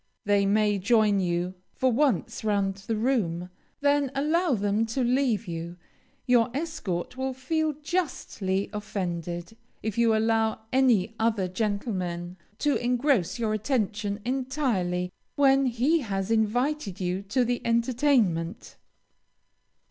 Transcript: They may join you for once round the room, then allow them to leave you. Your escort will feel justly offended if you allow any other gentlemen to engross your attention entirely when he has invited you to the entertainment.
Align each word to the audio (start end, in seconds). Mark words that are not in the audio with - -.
They 0.25 0.47
may 0.47 0.79
join 0.79 1.19
you 1.19 1.53
for 1.75 1.91
once 1.91 2.43
round 2.43 2.73
the 2.77 2.95
room, 2.95 3.51
then 3.81 4.09
allow 4.15 4.55
them 4.55 4.87
to 4.87 5.03
leave 5.03 5.47
you. 5.47 5.77
Your 6.25 6.49
escort 6.57 7.17
will 7.17 7.35
feel 7.35 7.73
justly 7.83 8.67
offended 8.73 9.55
if 9.83 9.99
you 9.99 10.15
allow 10.15 10.61
any 10.73 11.13
other 11.19 11.47
gentlemen 11.47 12.35
to 12.57 12.77
engross 12.77 13.37
your 13.37 13.53
attention 13.53 14.19
entirely 14.25 15.11
when 15.35 15.67
he 15.67 15.99
has 15.99 16.31
invited 16.31 16.99
you 16.99 17.21
to 17.21 17.45
the 17.45 17.61
entertainment. 17.63 18.77